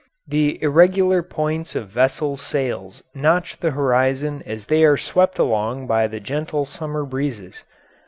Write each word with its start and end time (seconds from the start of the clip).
The 0.27 0.57
irregular 0.63 1.21
points 1.21 1.75
of 1.75 1.89
vessels' 1.89 2.41
sails 2.41 3.03
notch 3.13 3.59
the 3.59 3.69
horizon 3.69 4.41
as 4.47 4.65
they 4.65 4.83
are 4.83 4.97
swept 4.97 5.37
along 5.37 5.85
by 5.85 6.07
the 6.07 6.19
gentle 6.19 6.65
summer 6.65 7.05
breezes. 7.05 7.63